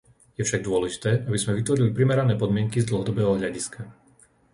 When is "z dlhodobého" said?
2.81-3.31